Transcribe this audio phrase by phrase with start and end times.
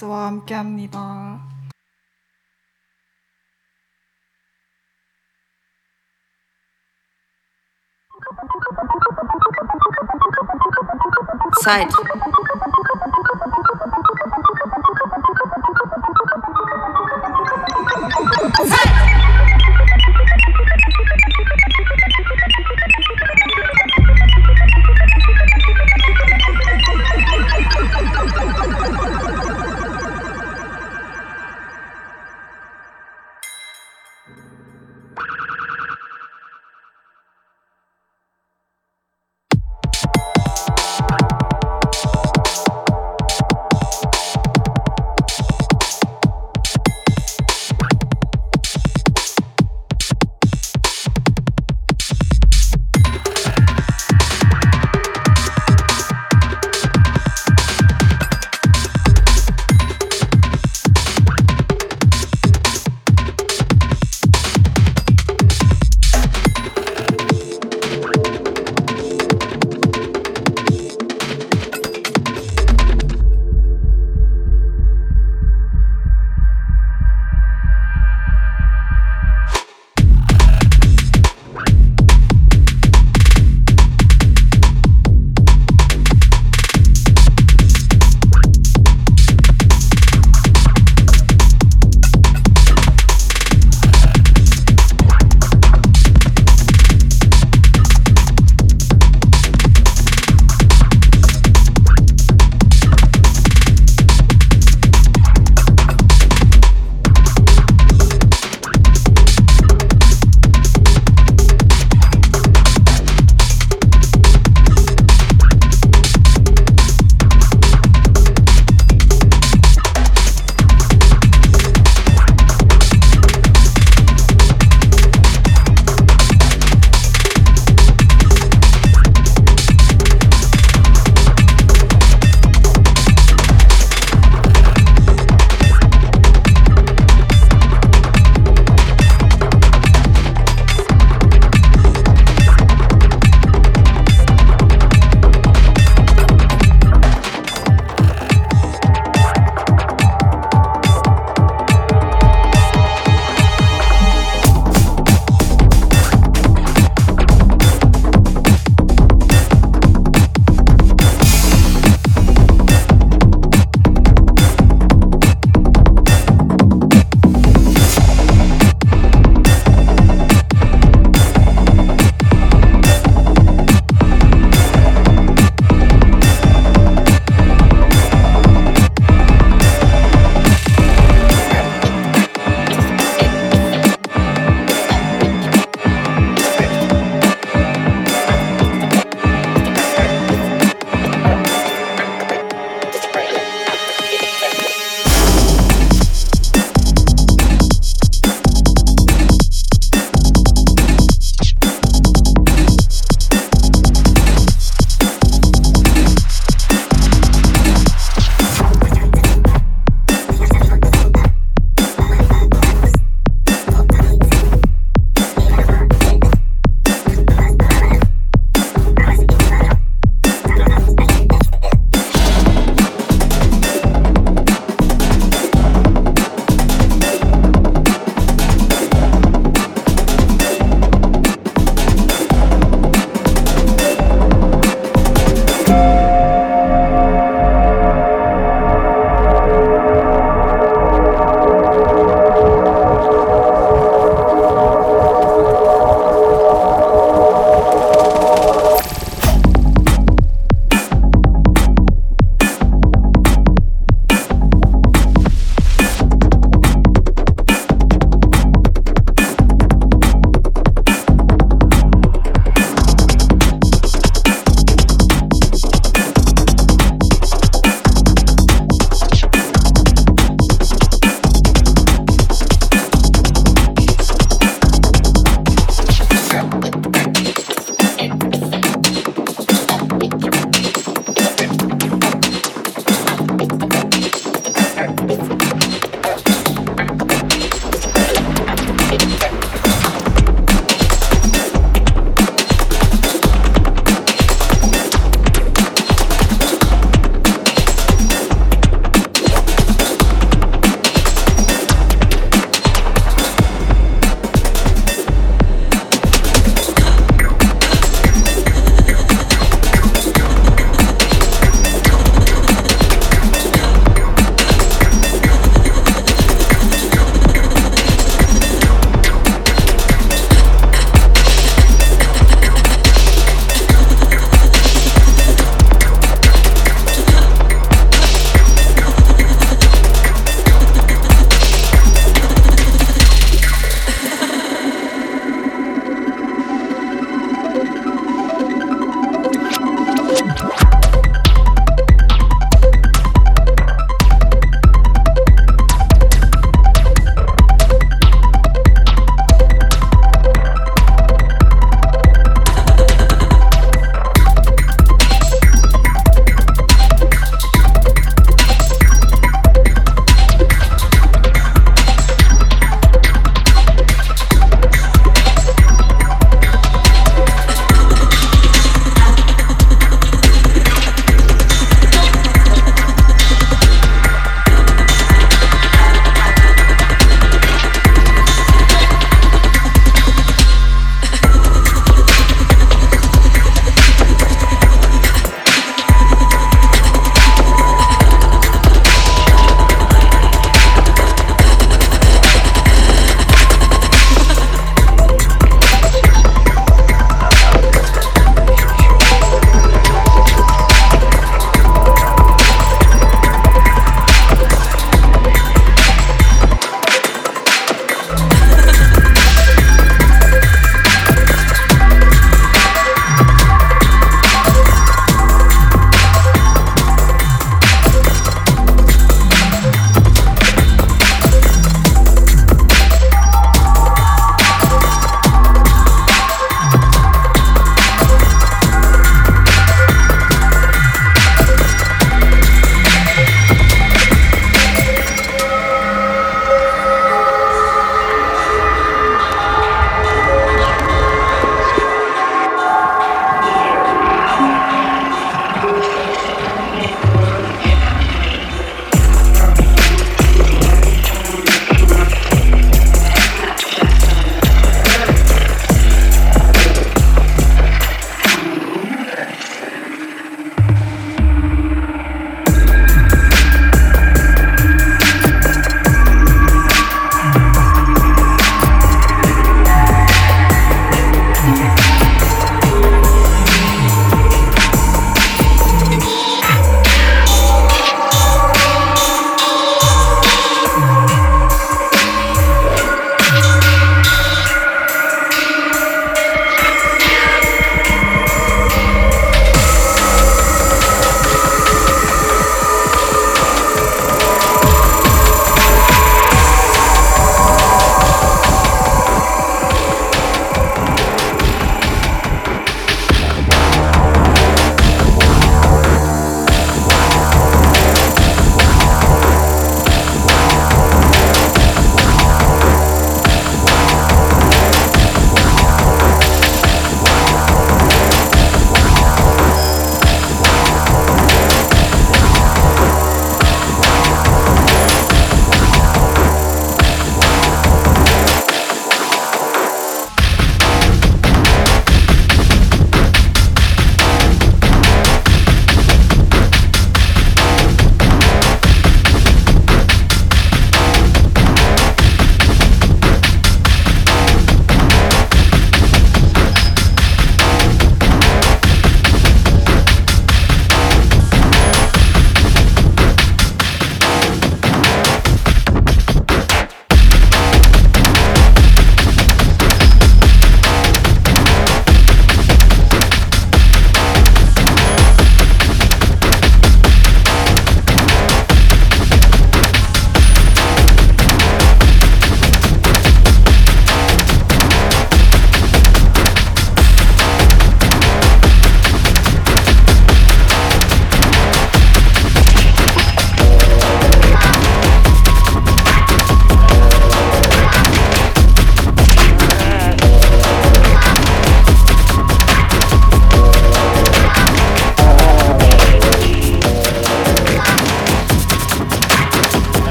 [0.00, 1.40] 브리스와 함께합니다.
[11.62, 12.29] Side.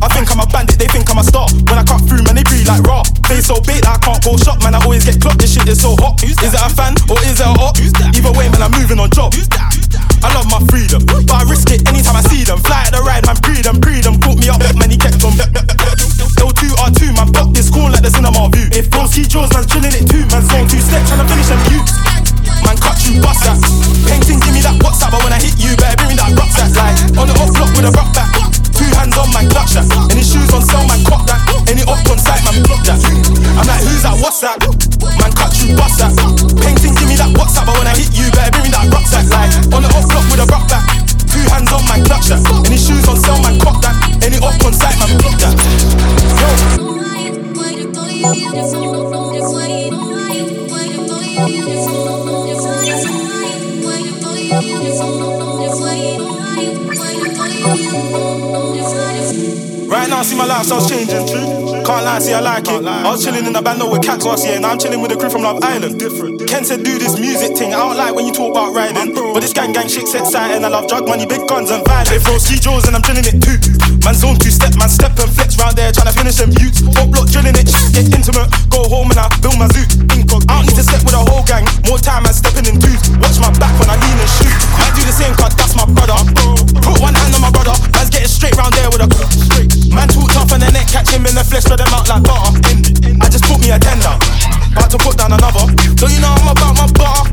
[0.00, 1.44] I think I'm a bandit, they think I'm a star.
[1.68, 3.04] When I cut through, man, they breathe like raw.
[3.28, 4.72] They so bait that I can't go shop, man.
[4.74, 5.44] I always get clocked.
[5.44, 6.16] This shit is so hot.
[6.24, 7.76] Is it a fan or is it a op?
[7.76, 9.36] Either way, man, I'm moving on job.
[10.24, 12.60] I love my freedom, but I risk it anytime I see them.
[12.64, 14.20] Fly at the ride, man, breed them, breed them.
[14.20, 15.36] Put me up, man, he kept on.
[15.36, 18.68] L2 R2, man, block this cool like the cinema view.
[18.72, 20.19] If bro see Jaws, man's drilling it too.
[34.40, 34.56] That.
[35.20, 36.12] Man, cut you, bust that.
[36.64, 39.28] Painting, give me that WhatsApp, I hit you, better bring me that rucksack.
[39.28, 40.86] Like, on the off block with a rock back.
[41.28, 42.40] Two hands on, man, clutch that.
[42.64, 43.96] Any shoes on sale, man, cop that.
[44.24, 45.54] Any up on site, man, block that.
[46.40, 46.90] Yo.
[59.90, 61.19] Right now, see my lifestyle's changing.
[61.90, 62.86] Can't lie, see I like it.
[62.86, 64.62] I was chilling in the band with cats last year.
[64.62, 65.98] Now I'm chilling with a crew from Love Island.
[65.98, 66.38] Different.
[66.46, 67.74] Ken said do this music thing.
[67.74, 70.62] I don't like when you talk about riding, but this gang gang shit's exciting.
[70.62, 72.14] I love drug money, big guns and violence.
[72.14, 73.58] They throw ski jaws and I'm drilling it too.
[74.06, 76.78] Man zone two step, man step and flex round there trying to finish them youths.
[76.94, 78.46] Top block drilling it, get intimate.
[78.70, 79.90] Go home and I build my zoot.
[80.14, 80.46] Incog.
[80.46, 81.66] I don't need to step with a whole gang.
[81.90, 83.02] More time I'm stepping in twos.
[83.18, 84.54] Watch my back when I lean and shoot.
[84.78, 86.14] I do the same cause that's my brother.
[86.86, 87.74] Put one hand on my brother.
[88.20, 89.08] Man's straight round there with a.
[89.96, 92.20] Man too tough on the neck, catch him in the flesh, spread them out like
[92.20, 92.52] butter.
[93.16, 94.12] I just put me a tender,
[94.76, 95.64] about to put down another.
[95.96, 97.32] Don't you know I'm about my butter?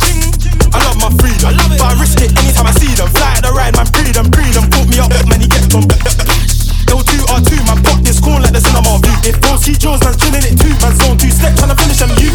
[0.71, 3.11] I love my freedom, but I risk it anytime I see them.
[3.11, 4.63] Fly at the ride, man, breed them, breed them.
[4.71, 5.83] Put me up, man, he get them.
[6.87, 9.17] L2 R2, man, pop this corn like the cinema view.
[9.27, 10.71] If those key jaws, man's chilling it too.
[10.79, 12.31] Man, zone two step, tryna finish them you.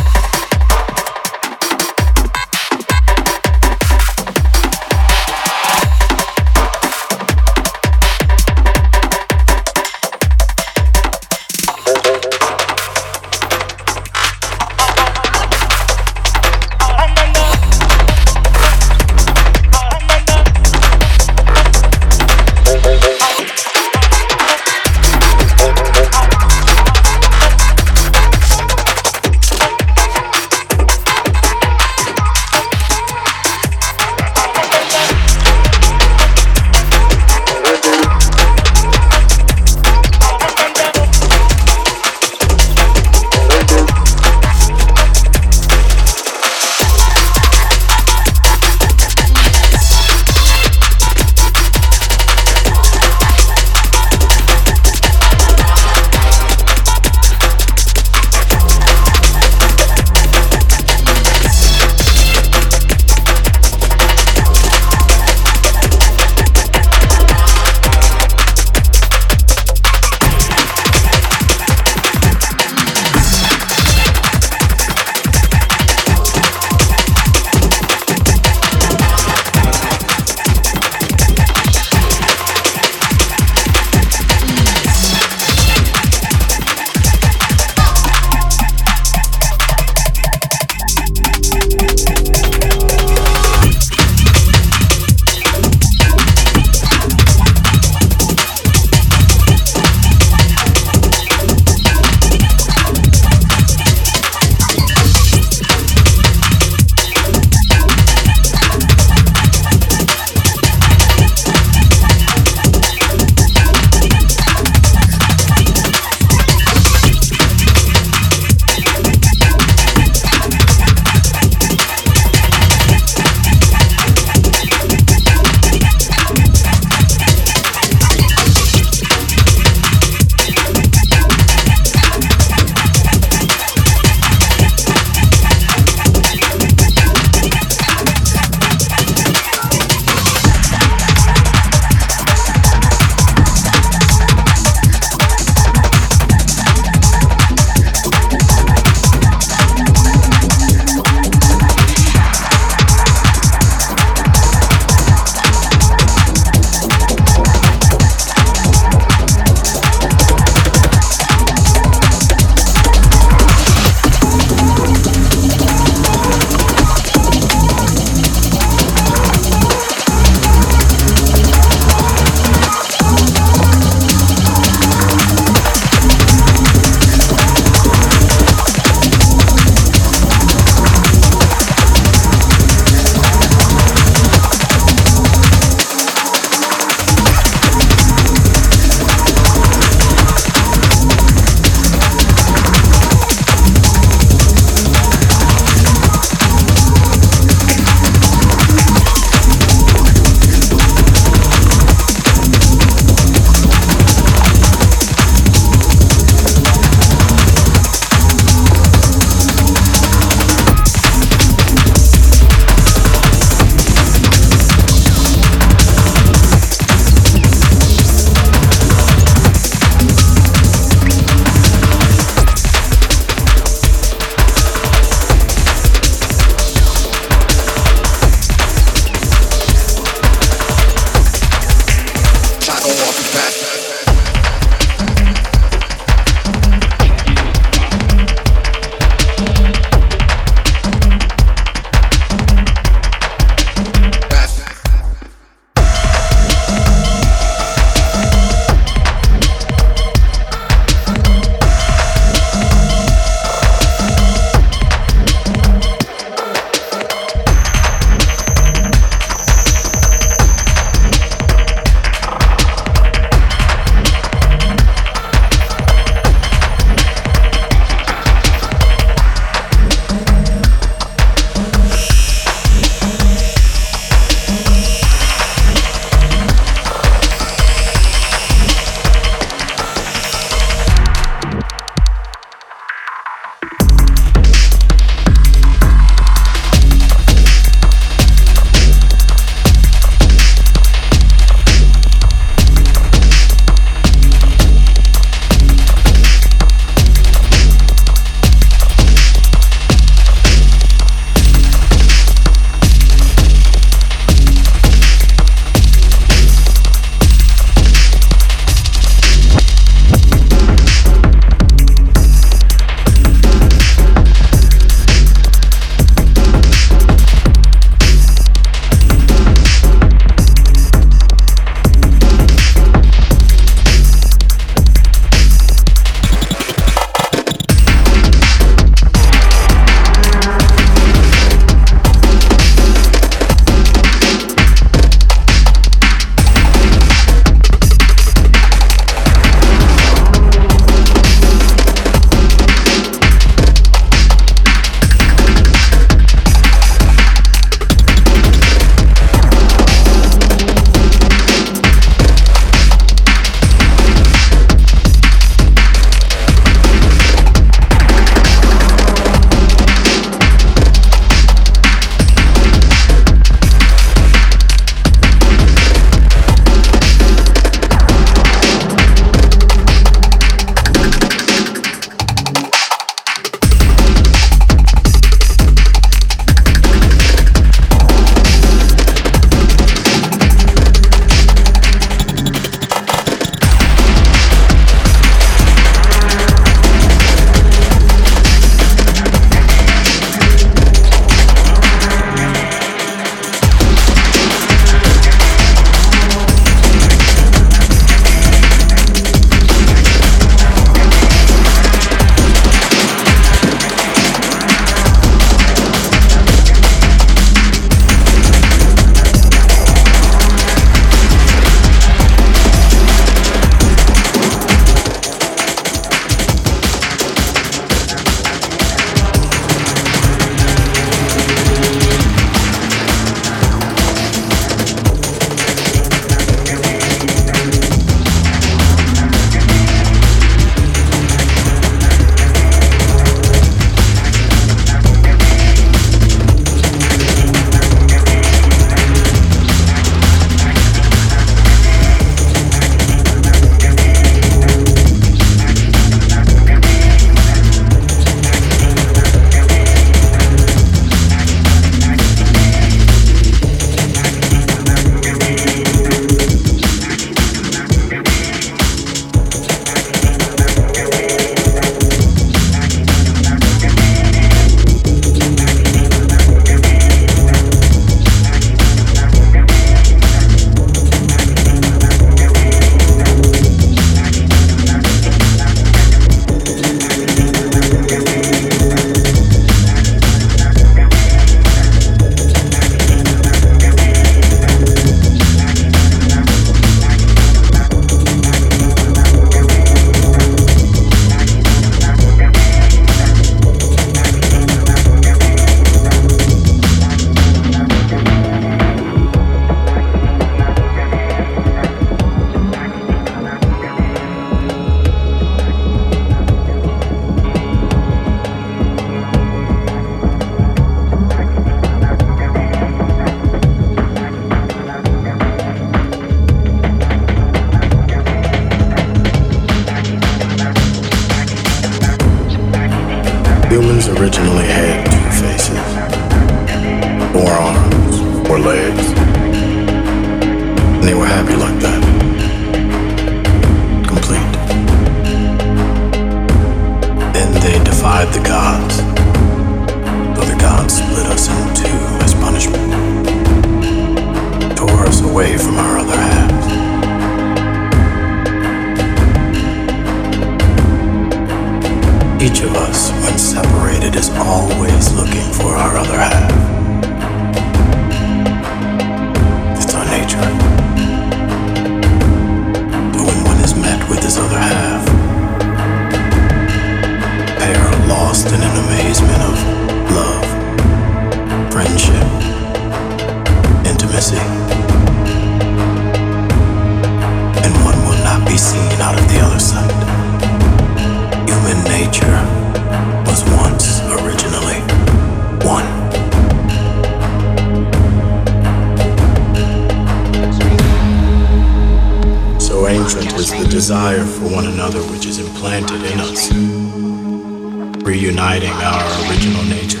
[598.58, 600.00] hiding our original nature,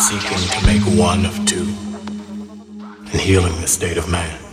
[0.00, 1.72] seeking to make one of two,
[3.12, 4.47] and healing the state of man.